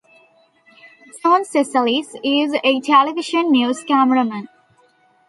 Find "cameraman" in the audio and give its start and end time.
3.83-4.49